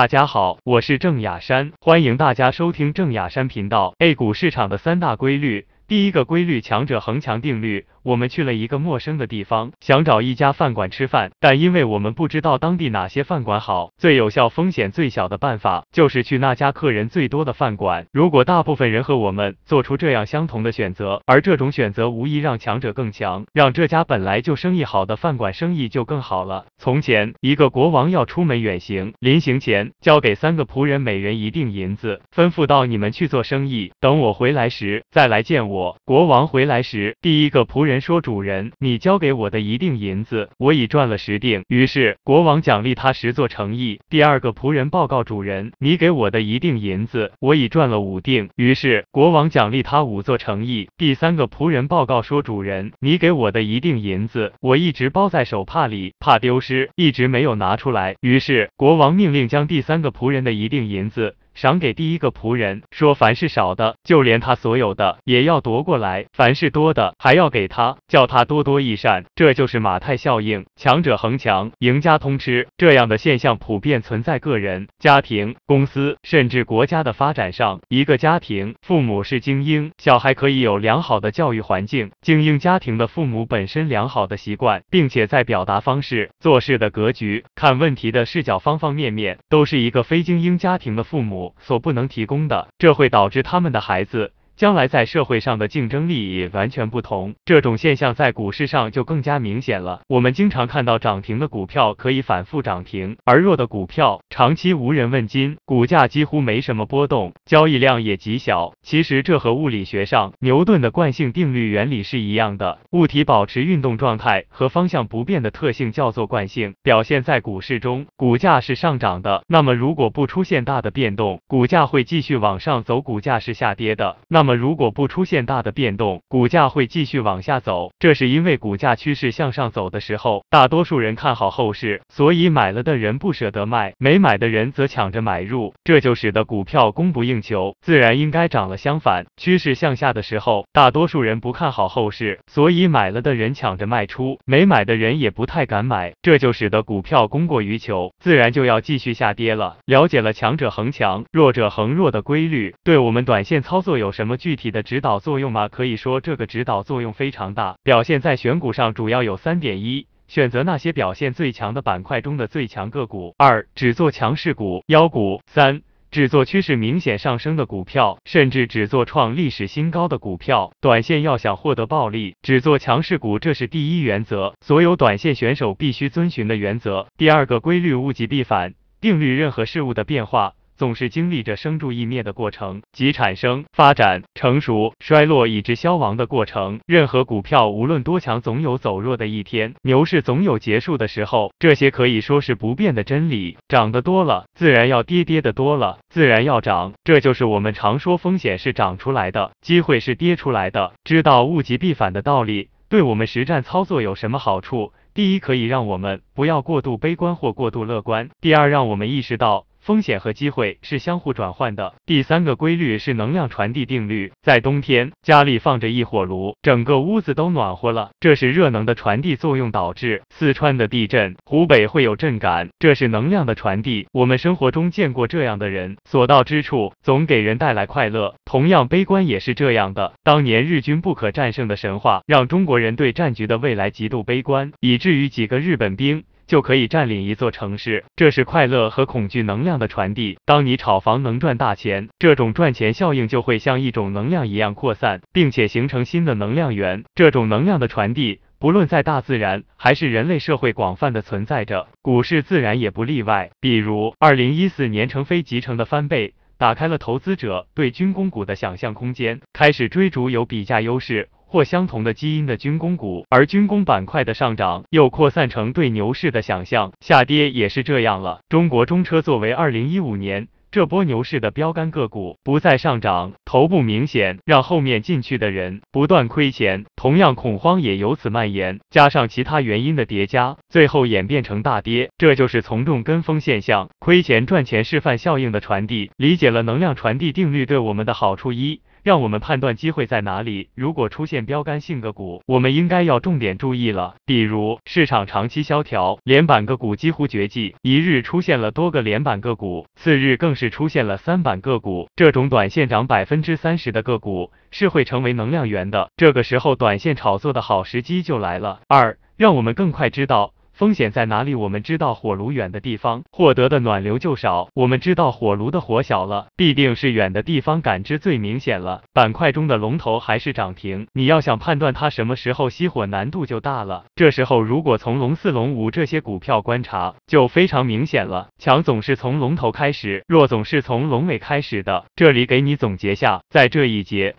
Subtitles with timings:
[0.00, 3.92] 大家好，我是郑雅山，欢迎大家收听郑雅山频道。
[3.98, 7.84] A 股市场的三大规律，第一个规律，强者恒强定律。
[8.02, 18.06] 我们去了一个陌生的地方，想找一家饭馆吃饭，但因为我们不知道当地哪些饭馆好，最有效、风险最小的办法就是去那家客人最多的饭馆。
[18.10, 26.64] 如果大部分人和我们做出这样相同的选择，而这种选择无疑让强者更强，让这家本来就生意好的饭馆生意就更好了。
[26.78, 37.89] 从前，一个国王要出门远行，临行前交给三个仆人每人一锭银子，吩咐到：“你们去做生意，等我回来时再来见我。”国王回来时，第一个仆人。
[37.90, 44.00] 人说：“主人，你交给我的一锭银子，我已赚了十锭。”于是国王奖励他十座城邑。
[44.08, 50.88] 第二个仆人报告主人：“你给我的一锭银子，我已赚了五锭。”于是国王奖励他五座城邑。
[50.96, 61.34] 第三个仆人报告说：“主人，你给我的一锭银子，我一直包在手帕里，怕丢失，一直没有拿出来。”于是国王命令将第三个仆人的一锭银子。
[61.54, 69.24] 赏给第一个仆人，说凡是少的，就连他所有的也要夺过来；凡是多的，还要给他，叫他多多益善。
[69.34, 72.68] 这就是马太效应，强者恒强，赢家通吃。
[72.76, 77.80] 这样的现象普遍存在个人、家庭、公司，甚至国家的发展上。
[77.88, 82.10] 一个家庭，父母是精英，小孩可以有良好的教育环境。
[82.22, 91.39] 精英家庭的父母本身良好的习惯，并且在表达方式、做事的格局、看问题的视角方方面面，都是一个非精英家庭的父母。
[91.58, 94.32] 所不能提供的，这会导致他们的孩子。
[94.60, 100.02] 将来在社会上的竞争力也完全不同，这种现象在股市上就更加明显了。
[100.06, 108.74] 我们经常看到涨停的股票可以反复涨停，而弱的股票长期无人问津，股价几乎没什么波动，交易量也极小。
[108.82, 119.42] 其实这和物理学上牛顿的惯性定律原理是一样的，物体保持运动状态和方向不变的特性叫做惯性，表现在股市中，股价是上涨的。
[119.48, 124.60] 那么如果不出现大的变动，股价会继续往上走；股价是下跌的，那么么。
[124.60, 127.92] 如果不出现大的变动，股价会继续往下走。
[127.98, 138.76] 这是因为股价趋势向上走的时候，大多数人看好后市，所以买了的人不舍得卖，没买的人则抢着买入，这就使得股票供不应求，自然应该涨了。
[138.76, 149.76] 相反，趋势向下的时候，大多数人不看好后市，所以买了的人抢着卖出，没买的人也不太敢买，这就使得股票供过于求，自然就要继续下跌了。
[149.86, 154.39] 了解了强者恒强，弱者恒弱的规律，对我们短线操作有什么？
[154.40, 155.68] 具体的指导作用吗？
[155.68, 170.72] 可以说这个指导作用非常大，表现在选股上主要有三点：一、选择那些表现最强的板块中的最强个股；二、只做强势股、妖股；三、只做趋势明显上升的股票，甚至只做创历史新高的股票。
[170.80, 177.06] 短线要想获得暴利，只做强势股，这是第一原则，所有短线选手必须遵循的原则。
[177.18, 180.54] 第二个规律，物极必反定律，任何事物的变化。
[180.80, 186.80] 总是经历着生住异灭的过程，即产生、发展、成熟、衰落以至消亡的过程。
[186.86, 191.52] 任何股票无论多强，总有走弱的一天；牛市总有结束的时候。
[191.58, 193.58] 这些可以说是不变的真理。
[193.68, 196.94] 涨得多了，自然要跌；跌的多了，自然要涨。
[197.04, 200.94] 这就是我们常说，风险是涨出来的，机会是跌出来的。
[201.04, 204.94] 知道物极必反的道理，对我们实战操作有什么好处？
[205.12, 209.66] 第一，可以让我们不要过度悲观或过度乐观；第二，让我们意识到。
[209.90, 211.94] 风险和机会是相互转换的。
[212.06, 214.30] 第三个规律是能量传递定律。
[214.40, 220.22] 在冬天，家里放着一火炉，整个屋子都暖和了，这是热能的传递作用导致。
[220.32, 224.06] 四川的地震，湖北会有震感，这是能量的传递。
[224.12, 228.36] 我们生活中见过这样的人，所到之处总给人带来快乐。
[228.44, 230.12] 同样，悲观也是这样的。
[230.22, 236.22] 当年日军不可战胜的神话，让中国人对战局的未来极度悲观，以至于几个日本兵。
[236.50, 240.36] 就可以占领一座城市，这是快乐和恐惧能量的传递。
[240.44, 247.04] 当你炒房能赚大钱，这种赚钱效应就会像一种能量一样扩散，并且形成新的能量源。
[247.14, 253.52] 这种能量的传递，不论在大自然还是人类社会，广泛的存在着，股市自然也不例外。
[253.60, 261.28] 比如，二零一四年成飞集成的翻倍，打开了投资者对军工股的想象空间，开始追逐有比价优势。
[261.50, 268.38] 或相同的基因的军工股，而军工板块的上涨又扩散成对牛市的想象，下跌也是这样了。
[268.48, 282.10] 中国中车作为二零一五年这波牛市的标杆个股，不再上涨，头部明显，让后面进去的人不断亏钱，同样恐慌也由此蔓延，加上其他原因的叠加，最后演变成大跌。
[282.16, 286.12] 这就是从众跟风现象，亏钱赚钱示范效应的传递。
[286.16, 288.80] 理解了能量传递定律对我们的好处一。
[289.02, 290.68] 让我们判断机会在哪里。
[290.74, 294.14] 如果出现标杆性个股，我们应该要重点注意了。
[294.24, 306.10] 比如市场长期萧条，连板个股几乎绝迹，一日出现了多个连板个股，次日更是出现了三板个股，这种短线涨百分之三十的个股是会成为能量源的。
[306.16, 308.80] 这个时候，短线炒作的好时机就来了。
[308.88, 310.52] 二，让我们更快知道。
[310.80, 311.54] 风险在哪里？
[311.54, 314.70] 我们知道火炉远的地方，获得的暖流就少。
[314.72, 319.02] 我们知道火炉的火小了，必定是远的地方感知最明显了。
[319.12, 324.06] 板块中的龙头还是涨停，你要想判断它什么时候熄火，难度就大了。
[324.14, 328.48] 这时候如果从龙四、龙五这些股票观察，就非常明显了。
[328.56, 332.06] 强总是从龙头开始，弱总是从龙尾开始的。
[332.16, 334.34] 这里给你总结下，在这一节，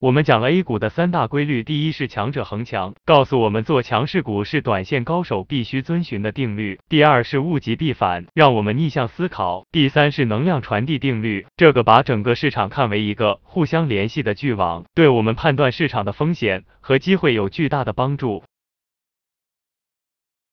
[0.00, 5.83] 我们讲了 A 股的三大规律：第一是强者恒强，告诉我们做强势股是短线高手必须。
[5.84, 6.80] 遵循的定律。
[6.88, 9.64] 第二是物极必反，让我们逆向思考。
[9.70, 18.42] 第三是能量传递定律，这个把整个市场看为一个互相联系的巨网，对我们判断市场的风险和机会有巨大的帮助。